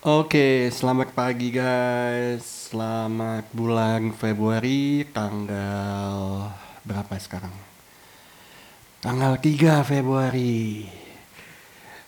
[0.00, 2.72] Oke, selamat pagi guys.
[2.72, 6.48] Selamat bulan Februari tanggal
[6.88, 7.52] berapa sekarang?
[9.04, 10.88] Tanggal 3 Februari.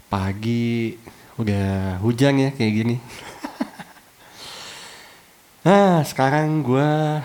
[0.09, 0.97] Pagi
[1.37, 2.97] udah hujan ya kayak gini.
[5.69, 7.21] nah, sekarang gua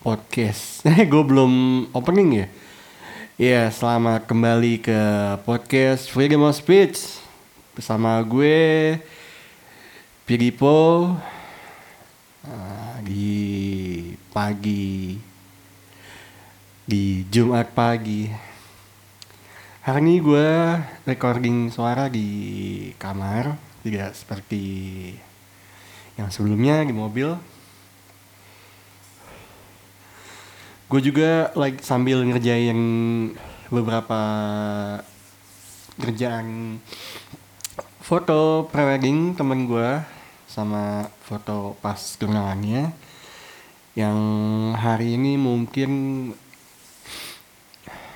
[0.00, 0.80] podcast.
[0.88, 1.52] Eh, gue belum
[1.92, 2.48] opening ya.
[3.36, 5.00] Iya, selamat kembali ke
[5.44, 7.20] podcast Freedom of Speech
[7.76, 8.96] bersama gue
[10.24, 11.12] Piripo
[12.48, 13.28] uh, di
[14.32, 15.20] pagi
[16.88, 18.32] di Jumat pagi.
[19.84, 20.48] Hari ini gue
[21.04, 23.52] recording suara di kamar,
[23.84, 24.64] tidak seperti
[26.16, 27.36] yang sebelumnya di mobil.
[30.86, 32.78] Gue juga like sambil ngerjain
[33.74, 34.20] beberapa
[35.98, 36.78] kerjaan.
[37.98, 39.98] Foto prewedding temen gue
[40.46, 42.94] sama foto pas tunangannya
[43.98, 44.18] yang
[44.78, 45.90] hari ini mungkin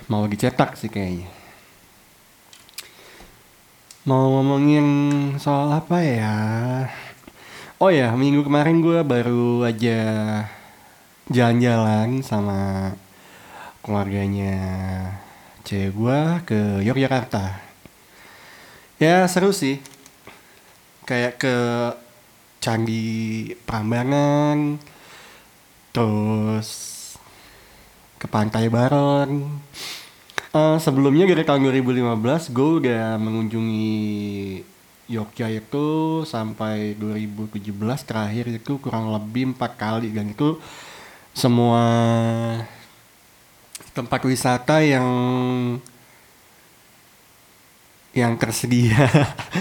[0.06, 1.26] mau dicetak sih kayaknya.
[4.06, 4.86] Mau ngomongin
[5.42, 6.36] soal apa ya?
[7.82, 9.98] Oh ya minggu kemarin gue baru aja
[11.30, 12.90] jalan-jalan sama
[13.86, 14.58] keluarganya
[15.62, 17.54] cewek gue ke Yogyakarta.
[18.98, 19.78] Ya seru sih.
[21.06, 21.56] Kayak ke
[22.58, 24.82] Candi Prambanan,
[25.94, 26.68] terus
[28.18, 29.62] ke Pantai Baron.
[30.50, 34.02] Uh, sebelumnya dari tahun 2015 gue udah mengunjungi
[35.06, 35.88] Yogyakarta itu
[36.26, 37.70] sampai 2017
[38.02, 40.58] terakhir itu kurang lebih empat kali dan itu
[41.40, 41.84] semua
[43.96, 45.08] tempat wisata yang
[48.12, 49.08] yang tersedia.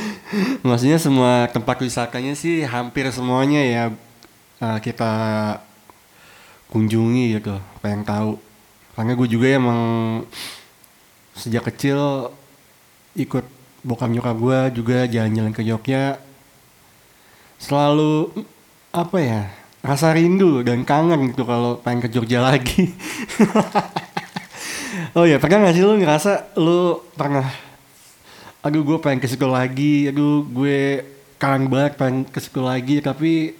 [0.67, 3.83] Maksudnya semua tempat wisatanya sih hampir semuanya ya
[4.59, 5.11] uh, kita
[6.67, 8.36] kunjungi gitu pengen tahu.
[8.99, 9.82] Karena gue juga emang
[11.32, 12.27] sejak kecil
[13.15, 13.48] ikut
[13.87, 16.20] bokap nyokap gue juga jalan-jalan ke Jogja.
[17.55, 18.36] Selalu
[18.92, 22.91] apa ya rasa rindu dan kangen gitu kalau pengen ke Jogja lagi.
[25.17, 27.47] oh ya pernah gak sih lu ngerasa lu pernah
[28.59, 31.07] aduh gue pengen ke sekolah lagi, aduh gue
[31.39, 33.55] kangen banget pengen ke sekolah lagi tapi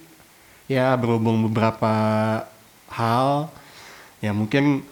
[0.68, 1.92] ya berhubung beberapa
[2.92, 3.48] hal
[4.20, 4.84] ya mungkin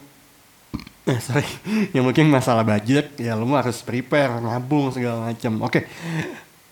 [1.10, 1.44] eh sorry
[1.94, 5.84] ya mungkin masalah budget ya lu harus prepare nabung segala macam oke okay.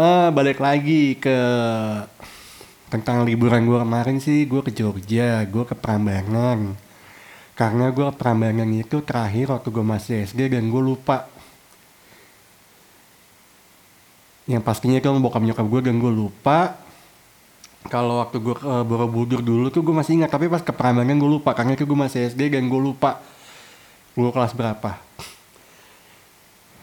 [0.00, 1.36] uh, balik lagi ke
[2.86, 6.78] tentang liburan gue kemarin sih gue ke Jogja gue ke Prambanan
[7.56, 11.24] karena gue Prambanan itu terakhir waktu gue masih SD dan gue lupa.
[14.44, 16.76] Yang pastinya kan bokap nyokap gue dan gue lupa.
[17.88, 21.30] Kalau waktu gue ke Borobudur dulu tuh gue masih ingat tapi pas ke Prambanan gue
[21.40, 23.24] lupa karena itu gue masih SD dan gue lupa
[24.12, 25.00] gue kelas berapa.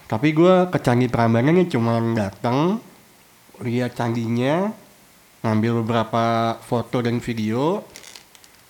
[0.09, 2.81] Tapi gue ke Candi Prambanan cuma datang
[3.61, 4.73] lihat candinya
[5.43, 7.83] ngambil beberapa foto dan video.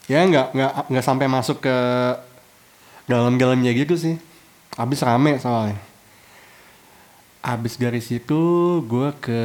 [0.10, 1.78] Ya nggak nggak nggak sampai masuk ke
[3.08, 4.18] dalam-dalamnya gitu sih.
[4.76, 5.78] Habis rame soalnya.
[7.46, 8.42] Habis dari situ
[8.90, 9.44] gue ke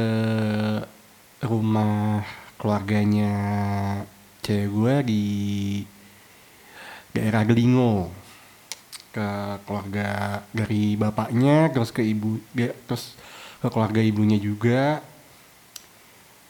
[1.45, 2.25] rumah
[2.59, 3.31] keluarganya
[4.43, 5.23] cewek gue di
[7.13, 8.09] daerah Gelingo.
[9.13, 12.41] Ke keluarga dari bapaknya terus ke ibu
[12.89, 13.13] terus
[13.61, 15.01] ke keluarga ibunya juga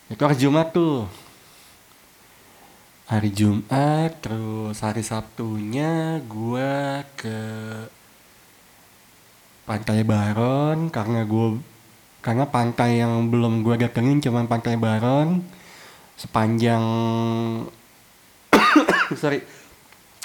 [0.10, 1.06] itu hari Jumat tuh.
[3.06, 6.74] Hari Jumat terus hari Sabtunya gue
[7.14, 7.40] ke
[9.70, 11.62] Pantai Baron karena gue
[12.26, 15.46] karena pantai yang belum gue datengin cuma Pantai Baron.
[16.18, 16.84] Sepanjang
[19.22, 19.46] sorry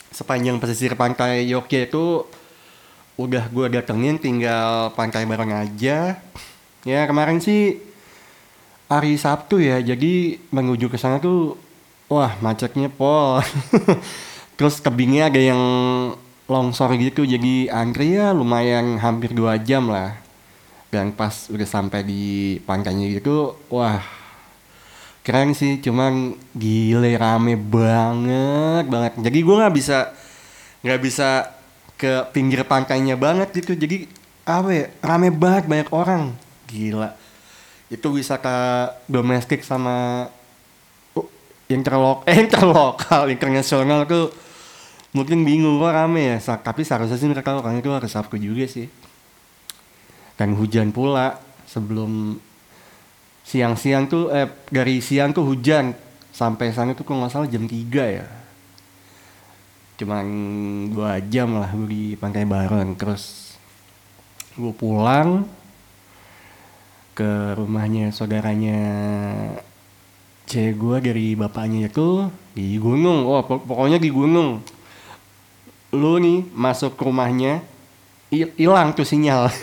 [0.08, 2.04] sepanjang pesisir pantai Yogyakarta itu
[3.20, 6.24] udah gue datengin tinggal Pantai Baron aja.
[6.88, 7.93] Ya kemarin sih
[8.94, 11.58] hari Sabtu ya jadi menuju ke sana tuh
[12.06, 13.42] wah macetnya pol.
[14.58, 15.62] Terus tebingnya ada yang
[16.46, 20.14] longsor gitu jadi antri ya lumayan hampir dua jam lah.
[20.94, 22.22] Dan pas udah sampai di
[22.62, 23.98] pantainya gitu wah
[25.26, 29.12] keren sih cuman gile rame banget banget.
[29.18, 29.98] Jadi gue nggak bisa
[30.86, 31.28] nggak bisa
[31.98, 34.06] ke pinggir pantainya banget gitu jadi
[34.44, 36.30] apa ya rame banget banyak orang.
[36.70, 37.23] Gila
[37.92, 40.28] itu wisata domestik sama
[41.16, 41.28] uh,
[41.68, 44.32] interlok eh interlokal internasional tuh
[45.14, 46.38] mungkin bingung kok rame ya.
[46.58, 48.90] Tapi seharusnya sih mereka karena itu harus Sabtu juga sih.
[50.34, 52.36] Dan hujan pula sebelum
[53.46, 55.94] siang-siang tuh eh dari siang tuh hujan.
[56.34, 58.26] Sampai sana tuh kalau nggak salah jam 3 ya.
[59.94, 60.26] Cuman
[60.90, 63.54] dua jam lah di Pantai Baron terus
[64.58, 65.46] gue pulang
[67.14, 68.78] ke rumahnya saudaranya
[70.50, 73.24] cewek gue dari bapaknya itu di gunung.
[73.24, 74.60] Oh pok- pokoknya di gunung.
[75.94, 77.62] Lu nih masuk ke rumahnya
[78.34, 79.46] hi- hilang tuh sinyal.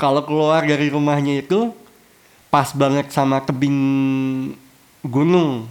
[0.00, 1.70] Kalau keluar dari rumahnya itu
[2.50, 3.78] pas banget sama tebing
[5.06, 5.70] gunung.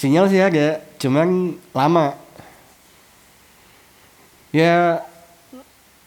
[0.00, 2.16] Sinyal sih ada cuman lama.
[4.50, 5.04] Ya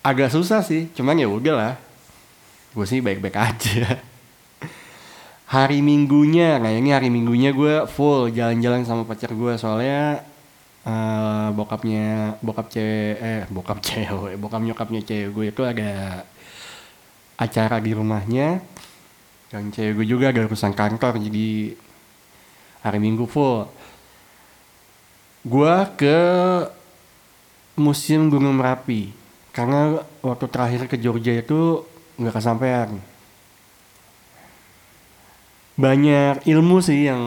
[0.05, 1.73] agak susah sih cuman ya udah lah
[2.75, 3.97] gue sih baik-baik aja.
[5.45, 10.19] Hari minggunya ini hari minggunya gue full jalan-jalan sama pacar gue soalnya
[10.83, 16.21] eh, bokapnya bokap cewek eh bokap cewek bokap nyokapnya cewek gue itu ada
[17.39, 18.59] acara di rumahnya.
[19.47, 21.79] Dan cewek gue juga ada urusan kantor jadi
[22.83, 23.71] hari minggu full.
[25.47, 26.19] Gue ke
[27.79, 29.24] museum Gunung Merapi
[29.55, 31.87] karena waktu terakhir ke Jogja itu
[32.19, 32.91] nggak kesampaian
[35.75, 37.23] banyak ilmu sih yang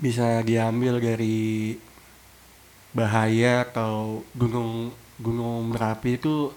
[0.00, 1.76] bisa diambil dari
[2.96, 6.48] bahaya atau gunung gunung Merapi itu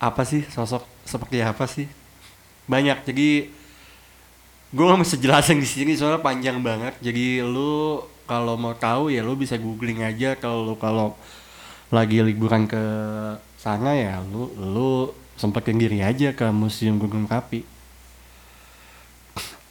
[0.00, 0.46] apa sih?
[0.48, 1.84] Sosok seperti apa sih?
[2.64, 3.04] Banyak.
[3.04, 3.52] Jadi
[4.70, 6.96] gue nggak bisa jelasin di sini soalnya panjang banget.
[7.04, 11.18] Jadi lu kalau mau tahu ya lu bisa googling aja kalau kalau
[11.90, 12.82] lagi liburan ke
[13.58, 14.90] sana ya lu lu
[15.34, 17.66] sempetin diri aja ke museum gunung Merapi.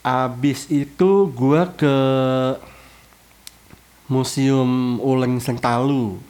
[0.04, 1.96] Abis itu gua ke
[4.10, 6.20] museum Uleng Sentalu.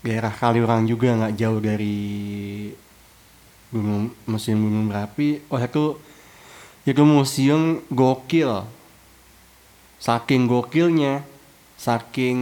[0.00, 1.98] Daerah Kaliurang juga nggak jauh dari
[3.70, 5.44] gunung museum gunung Merapi.
[5.52, 6.00] Oh itu
[6.82, 8.66] itu museum gokil.
[10.00, 11.22] Saking gokilnya
[11.76, 12.38] saking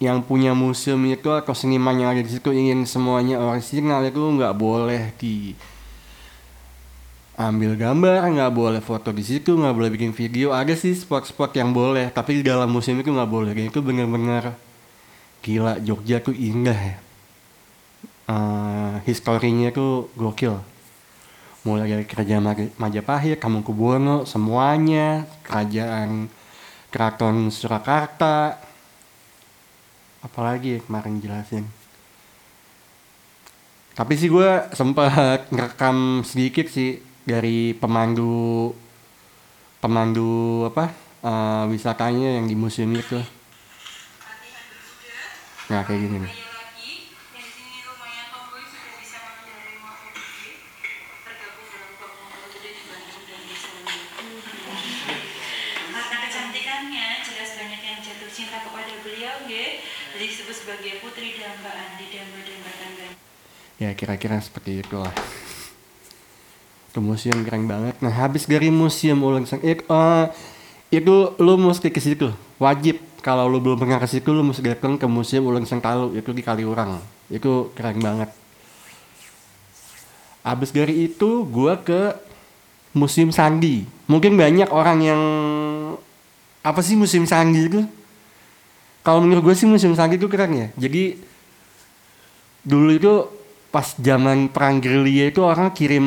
[0.00, 4.54] yang punya museum itu atau seniman yang ada di situ ingin semuanya orisinal itu nggak
[4.56, 5.52] boleh di
[7.36, 10.56] ambil gambar nggak boleh foto di situ nggak boleh bikin video.
[10.56, 13.52] Ada sih spot-spot yang boleh tapi di dalam museum itu nggak boleh.
[13.52, 14.56] Dan itu bener-bener
[15.44, 16.96] gila Jogja tuh indah ya.
[18.30, 20.56] Eh, historinya tuh gokil.
[21.60, 26.32] Mulai dari kerajaan Maj- Majapahit, Kamangkubuwono, semuanya, kerajaan
[26.88, 28.56] Keraton Surakarta,
[30.20, 31.64] apalagi ya kemarin jelasin.
[33.96, 38.72] Tapi sih gue sempat ngerekam sedikit sih dari pemandu
[39.80, 40.92] pemandu apa
[41.24, 43.20] eh, wisatanya yang di museum itu.
[45.70, 46.49] Nah kayak gini nih.
[60.20, 63.12] Disebut sebagai putri dambaan di damba dan batangan.
[63.80, 65.16] Ya kira-kira seperti itu lah.
[66.92, 67.96] Itu museum keren banget.
[68.04, 70.24] Nah habis dari museum ulang sang itu, eh,
[70.92, 72.28] itu lu mesti ke situ
[72.60, 73.00] wajib.
[73.24, 76.36] Kalau lu belum pernah ke situ lu mesti datang ke museum ulang sang talu itu
[76.36, 77.00] di Kaliurang.
[77.32, 78.28] Itu keren banget.
[80.44, 82.12] Habis dari itu gua ke
[82.92, 83.88] museum Sandi.
[84.04, 85.22] Mungkin banyak orang yang
[86.60, 87.80] apa sih museum Sandi itu?
[89.10, 90.68] Kalau menurut gue sih museum Sandi itu keren ya.
[90.78, 91.18] Jadi
[92.62, 93.26] dulu itu
[93.74, 96.06] pas zaman perang gerilya itu orang kirim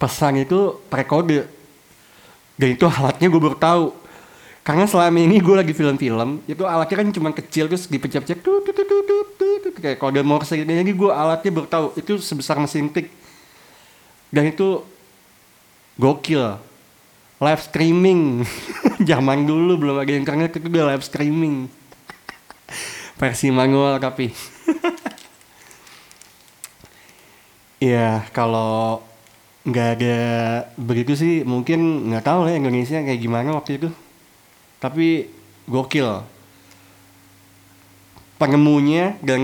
[0.00, 1.44] pesan itu pakai kode
[2.56, 3.92] dan itu alatnya gue baru tahu.
[4.64, 8.72] Karena selama ini gue lagi film-film itu alatnya kan cuma kecil terus dipencet-pencet tut, tut,
[8.72, 10.64] tut, tut, tut, tut, kayak kode morse gitu.
[10.64, 13.12] Jadi gue alatnya baru tahu itu sebesar mesin tik.
[14.32, 14.80] Dan itu
[16.00, 16.56] gokil
[17.44, 18.48] live streaming.
[19.10, 21.68] Zaman dulu belum ada internet itu udah live streaming.
[23.20, 24.32] Versi manual tapi.
[27.82, 29.04] Ya kalau
[29.68, 30.18] nggak ada
[30.80, 33.92] begitu sih mungkin nggak tahu lah Indonesia kayak gimana waktu itu.
[34.80, 35.28] Tapi
[35.68, 36.24] gokil.
[38.40, 39.42] Penemunya dan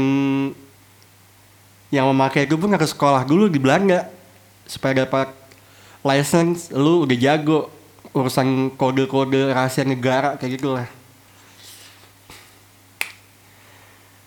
[1.92, 4.08] yang memakai itu pun harus sekolah dulu di Belanda
[4.64, 5.36] supaya dapat
[6.00, 6.72] license.
[6.72, 7.68] Lu udah jago
[8.10, 10.88] urusan kode-kode rahasia negara kayak gitu lah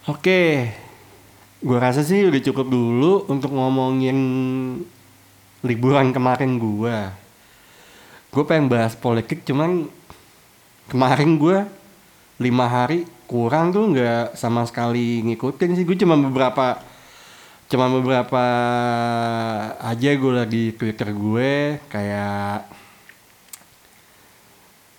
[0.08, 0.42] oke
[1.64, 4.18] gue rasa sih udah cukup dulu untuk ngomongin
[5.64, 6.98] liburan kemarin gue
[8.34, 9.88] gue pengen bahas politik cuman
[10.92, 11.64] kemarin gue
[12.42, 15.86] lima hari kurang tuh nggak sama sekali ngikutin sih.
[15.88, 16.82] Gue cuma beberapa
[17.72, 18.44] cuma beberapa
[19.82, 22.70] aja gue lagi twitter gue kayak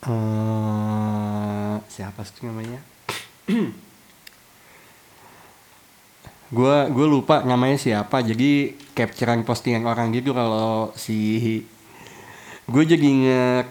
[0.04, 2.80] eh siapa sih namanya?
[6.54, 11.18] Gue gue lupa namanya siapa jadi capturean postingan orang gitu kalau si
[12.72, 13.66] gue jadi inget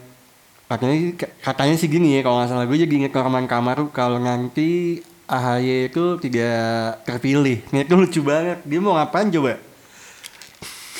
[0.67, 0.97] katanya
[1.39, 4.99] katanya sih gini ya kalau nggak salah gue jadi inget Norman Kamaru kalau nanti
[5.29, 7.63] AHY itu tidak terpilih.
[7.71, 9.55] Ini itu lucu banget dia mau ngapain coba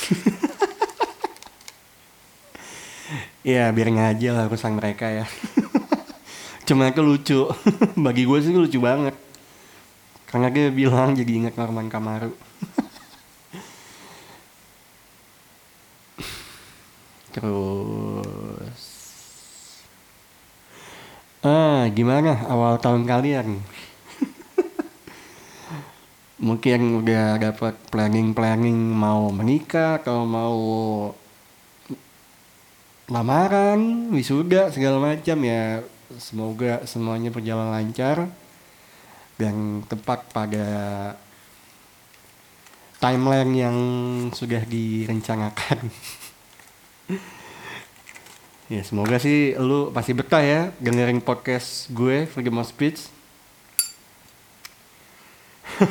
[3.44, 5.28] ya biar ngaji lah urusan mereka ya.
[6.66, 7.44] Cuma itu lucu.
[8.04, 9.12] Bagi gue sih lucu banget.
[10.24, 12.32] Karena dia bilang jadi ingat Norman Kamaru.
[17.36, 18.80] Terus.
[21.44, 23.60] Ah gimana awal tahun kalian?
[26.40, 30.56] Mungkin udah dapat planning planning mau menikah atau mau
[33.04, 35.84] lamaran wisuda segala macam ya
[36.16, 38.32] semoga semuanya berjalan lancar
[39.36, 40.66] dan tepat pada
[43.02, 43.76] timeline yang
[44.32, 45.92] sudah direncanakan.
[48.72, 53.04] ya semoga sih lu pasti betah ya dengerin podcast gue Freedom of Speech.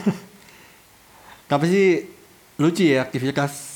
[1.51, 2.09] Tapi sih
[2.57, 3.72] lucu ya aktivitas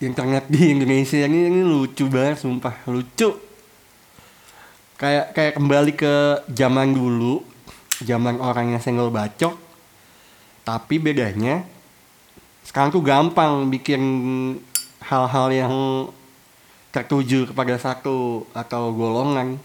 [0.00, 3.36] internet di Indonesia ini ini lucu banget sumpah lucu.
[4.96, 6.14] Kayak kayak kembali ke
[6.48, 7.44] zaman dulu
[8.00, 9.56] zaman orang yang single bacok.
[10.64, 11.68] Tapi bedanya
[12.64, 14.02] sekarang tuh gampang bikin
[15.04, 15.74] hal-hal yang
[16.92, 19.60] tertuju kepada satu atau golongan.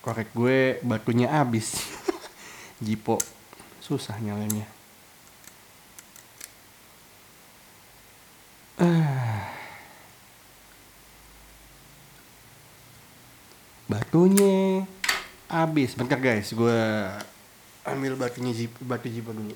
[0.00, 1.76] Korek gue batunya habis.
[2.84, 3.20] Jipo
[3.84, 4.76] susah nyalanya
[14.16, 14.88] batunya
[15.44, 15.92] habis.
[15.92, 16.48] Bentar guys.
[16.56, 16.72] Gue
[17.84, 19.52] ambil batunya jip, batu jipo dulu.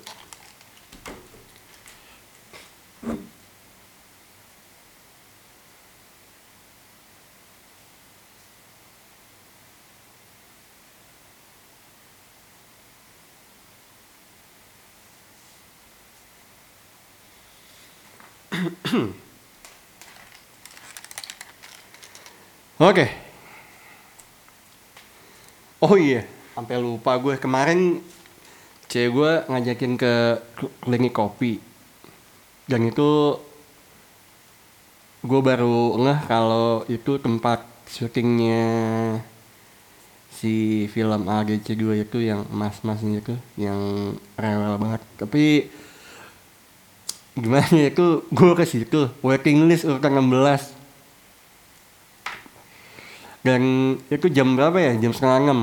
[22.77, 23.20] Oke.
[25.81, 28.05] Oh iya, sampai lupa gue kemarin
[28.85, 30.13] cewek gue ngajakin ke
[30.85, 31.57] klinik kopi.
[32.69, 33.41] Dan itu
[35.25, 38.61] gue baru ngeh kalau itu tempat syutingnya
[40.29, 45.01] si film AGC 2 itu yang mas-masnya itu yang rewel banget.
[45.17, 45.65] Tapi
[47.33, 50.77] gimana ya itu gue ke situ waiting list urutan 16
[53.41, 53.61] dan
[54.09, 54.93] itu jam berapa ya?
[55.01, 55.59] Jam setengah enam.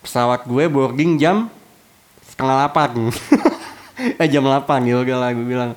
[0.00, 1.48] Pesawat gue boarding jam
[2.24, 2.90] setengah delapan
[4.20, 5.72] eh jam delapan ya udah lah gue bilang.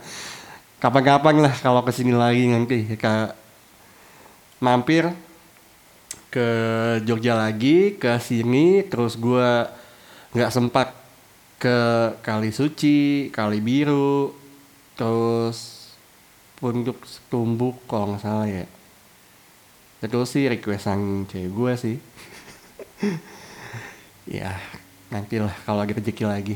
[0.78, 3.14] Kapan-kapan lah kalau ke sini lagi nanti ke
[4.62, 5.10] mampir
[6.30, 6.48] ke
[7.02, 9.66] Jogja lagi ke sini terus gue
[10.38, 10.94] nggak sempat
[11.58, 11.78] ke
[12.22, 14.30] Kali Suci, Kali Biru,
[14.94, 15.90] terus
[16.62, 17.02] Punduk
[17.34, 18.66] Tumbuk kalau nggak salah ya.
[19.98, 21.98] Itu sih requestan cewek gue sih.
[24.38, 24.54] ya
[25.10, 26.56] nantilah kalau lagi rezeki lagi.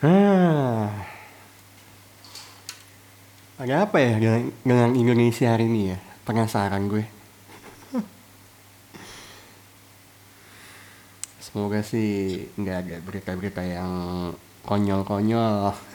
[0.00, 0.88] Ah.
[3.60, 6.00] Ada apa ya dengan, dengan Indonesia hari ini ya?
[6.24, 7.04] Penasaran gue.
[11.44, 13.92] Semoga sih nggak ada berita-berita yang
[14.64, 15.89] konyol-konyol.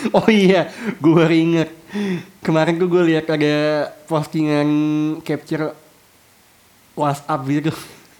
[0.16, 1.68] oh iya, gue baru inget.
[2.40, 4.68] Kemarin tuh gue lihat ada postingan
[5.20, 5.74] capture
[6.96, 7.72] WhatsApp gitu.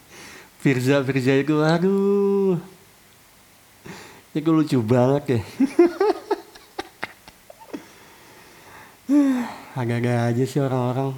[0.63, 2.61] Firza, Firza itu, aduh.
[4.37, 5.41] Itu lucu banget ya.
[9.81, 11.17] Agak-agak aja sih orang-orang.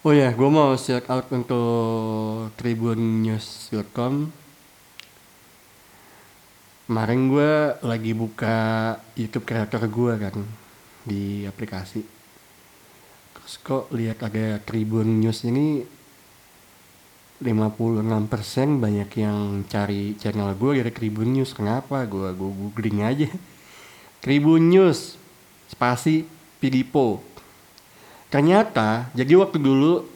[0.00, 4.32] Oh ya, gue mau shout out untuk tribunnews.com.
[6.88, 7.52] Kemarin gue
[7.84, 10.36] lagi buka YouTube kreator gue kan
[11.04, 12.00] di aplikasi.
[13.36, 15.84] Terus kok lihat ada Tribun News ini
[17.44, 21.52] 56% banyak yang cari channel gue dari Tribun News.
[21.52, 22.08] Kenapa?
[22.08, 23.28] Gue gue googling aja.
[24.24, 25.20] Tribun News
[25.68, 26.24] spasi
[26.56, 27.20] Pidipo.
[28.30, 30.06] Ternyata jadi waktu dulu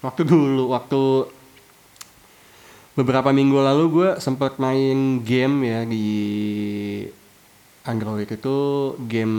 [0.00, 1.28] waktu dulu waktu
[2.96, 6.08] beberapa minggu lalu gue sempat main game ya di
[7.84, 8.58] Android itu
[9.04, 9.36] game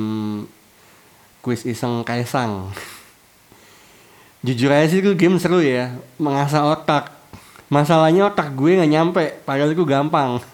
[1.42, 2.70] quiz iseng kaisang.
[4.46, 5.98] Jujur aja sih itu game seru ya.
[6.22, 7.10] Mengasah otak.
[7.74, 10.38] Masalahnya otak gue nggak nyampe padahal itu gampang.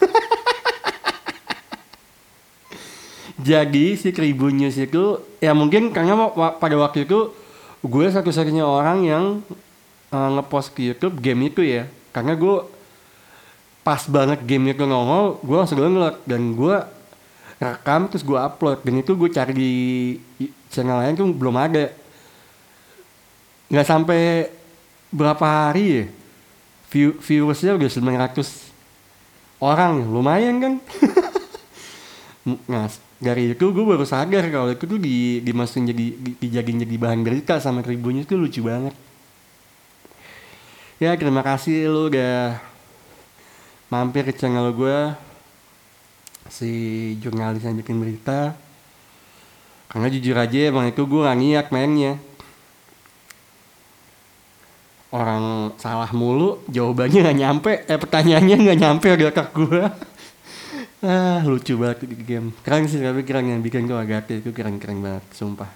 [3.48, 6.16] Jadi si Tribun News itu ya mungkin karena
[6.60, 7.32] pada waktu itu
[7.84, 9.24] gue satu-satunya orang yang
[10.14, 11.90] uh, ngepost ke YouTube game itu ya.
[12.14, 12.66] Karena gue
[13.86, 16.18] pas banget game itu nongol gue langsung download.
[16.24, 16.78] Dan gue
[17.62, 18.82] rekam terus gue upload.
[18.82, 19.72] Dan itu gue cari di
[20.70, 21.94] channel lain tuh belum ada.
[23.68, 24.22] Nggak sampai
[25.12, 26.06] berapa hari ya
[26.92, 28.72] view viewersnya udah 900
[29.60, 30.74] orang lumayan kan
[32.72, 32.88] nah
[33.20, 37.22] dari itu gue baru sadar kalau itu tuh di dimasukin jadi di- dijadiin jadi bahan
[37.26, 38.94] berita sama tribunnya itu lucu banget.
[40.98, 42.58] Ya terima kasih lu udah
[43.94, 44.98] mampir ke channel gue
[46.50, 46.72] si
[47.22, 48.56] jurnalis yang bikin berita.
[49.88, 52.20] Karena jujur aja emang itu gue gak niat mainnya.
[55.08, 59.84] Orang salah mulu jawabannya nggak nyampe eh pertanyaannya nggak nyampe di otak gue
[61.06, 62.50] ah lucu banget di game.
[62.66, 65.70] Keren sih tapi keren yang bikin gue agak itu keren keren banget sumpah.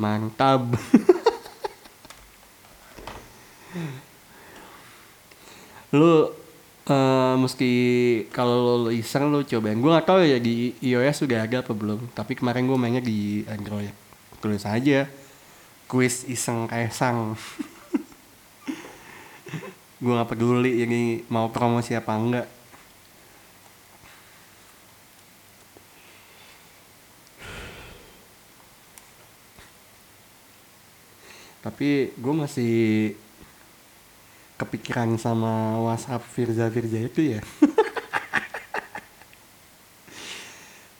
[0.00, 0.66] Mantap.
[5.98, 6.30] Lu
[6.90, 7.72] eh meski
[8.34, 9.78] kalau lu iseng lu cobain.
[9.78, 12.10] Gue gak tahu ya di iOS sudah ada apa belum.
[12.14, 13.94] Tapi kemarin gue mainnya di Android.
[14.42, 15.06] Tulis aja.
[15.90, 17.34] Quiz iseng kaisang
[20.00, 22.46] gue gak peduli ini mau promosi apa enggak
[31.70, 32.74] tapi gue masih
[34.58, 37.40] kepikiran sama WhatsApp Firza Firza itu ya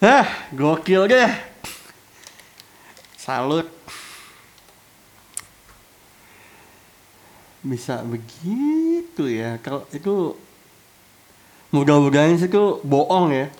[0.00, 0.24] Hah,
[0.56, 1.28] gokil deh.
[3.20, 3.68] Salut.
[7.61, 9.61] Bisa begitu ya.
[9.61, 10.40] Kalau itu
[11.68, 13.52] mudah-mudahan sih itu bohong ya.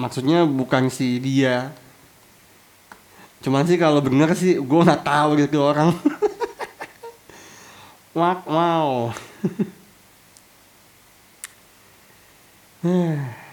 [0.00, 1.76] Maksudnya bukan si dia.
[3.44, 5.92] Cuman sih kalau bener sih gue nggak tahu gitu orang.
[8.18, 9.12] Wak wow.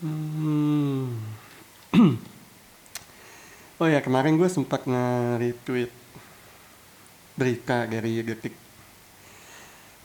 [0.00, 1.12] Hmm.
[3.84, 5.92] oh ya kemarin gue sempat nge-retweet
[7.36, 8.69] berita dari detik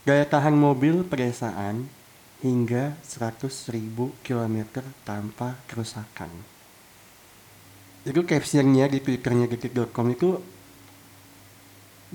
[0.05, 1.89] Daya tahan mobil pedesaan
[2.45, 3.73] hingga 100.000
[4.21, 6.29] km tanpa kerusakan.
[8.05, 10.37] Itu captionnya di twitternya detik.com itu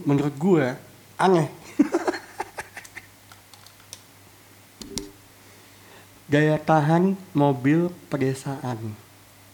[0.07, 0.79] menurut gue
[1.19, 1.51] aneh.
[6.31, 8.95] Daya tahan mobil pedesaan.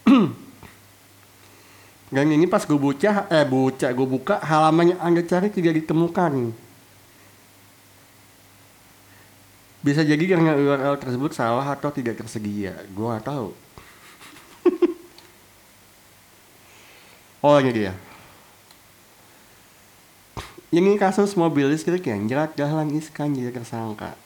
[2.13, 6.66] Dan ini pas gue buka, eh buka, gue buka halaman yang anda cari tidak ditemukan.
[9.87, 12.75] Bisa jadi karena URL tersebut salah atau tidak tersedia.
[12.91, 13.55] Gue gak tahu.
[17.47, 17.95] oh ini dia.
[20.75, 24.19] Ini kasus mobil listrik yang jerat dahlan iskan jadi tersangka.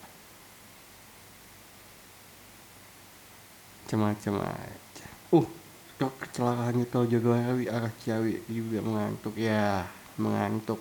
[3.85, 5.09] Macam-macam aja.
[5.29, 5.44] Uh,
[6.01, 9.85] kecelakaan itu Jogorawi arah Ciawi juga mengantuk ya,
[10.16, 10.81] mengantuk.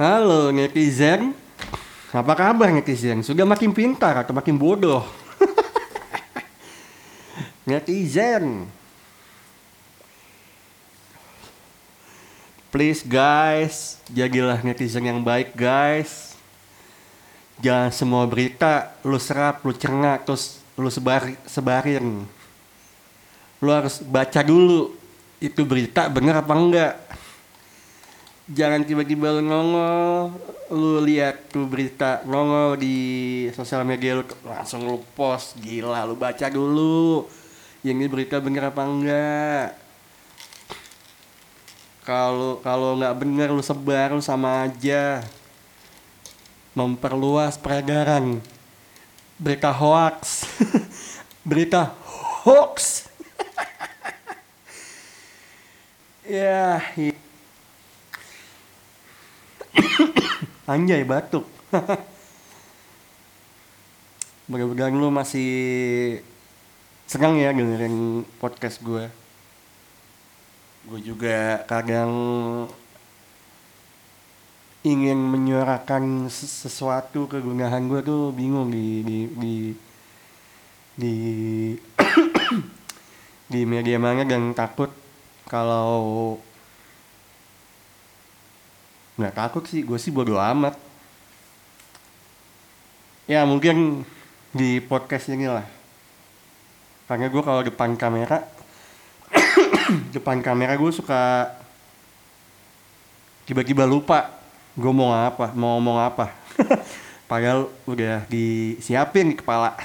[0.00, 1.36] Halo netizen,
[2.08, 3.20] apa kabar netizen?
[3.20, 5.04] Sudah makin pintar atau makin bodoh?
[7.68, 8.64] netizen,
[12.72, 16.32] please guys, jadilah netizen yang baik guys.
[17.60, 22.24] Jangan semua berita lu serap, lu cerna, terus lu sebar, sebarin.
[23.60, 24.96] Lu harus baca dulu
[25.44, 26.92] itu berita bener apa enggak
[28.50, 30.34] jangan tiba-tiba lu nongol
[30.70, 32.96] lu lihat tuh berita nongol di
[33.54, 35.58] sosial media lu langsung lu post.
[35.58, 37.26] Gila lu baca dulu.
[37.82, 39.66] Yang ini berita bener apa enggak?
[42.06, 45.22] Kalau kalau nggak bener lu sebar lu sama aja.
[46.74, 48.38] Memperluas peredaran.
[49.38, 50.46] Berita hoax.
[51.48, 51.94] Berita
[52.46, 53.06] hoax.
[56.30, 57.29] Ya i-
[60.70, 61.50] anjay batuk.
[64.50, 65.50] Mudah-mudahan lu masih
[67.10, 69.10] senang ya dengerin podcast gue
[70.86, 72.10] gue juga kadang
[74.86, 79.54] ingin menyuarakan ses- sesuatu kegunahan gue tuh bingung di di di
[80.94, 81.14] di
[83.52, 84.94] di media mana dan takut
[85.50, 86.38] kalau
[89.20, 90.72] nggak takut sih gue sih bodo amat.
[93.28, 94.02] Ya mungkin
[94.56, 95.68] di podcast ini lah.
[97.04, 98.48] Karena gue kalau depan kamera
[100.16, 101.52] depan kamera gue suka
[103.44, 104.32] tiba-tiba lupa
[104.72, 106.32] gue mau apa mau ngomong apa.
[107.30, 109.76] Padahal udah disiapin di kepala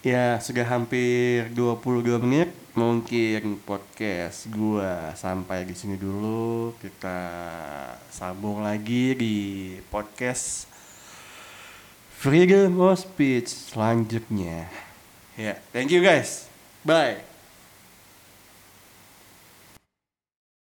[0.00, 6.72] ya sudah hampir 22 menit mungkin podcast gua sampai di sini dulu.
[6.80, 7.18] Kita
[8.08, 9.36] sambung lagi di
[9.92, 10.64] podcast
[12.16, 14.68] freedom of speech selanjutnya.
[15.36, 16.48] Ya thank you guys.
[16.80, 17.29] Bye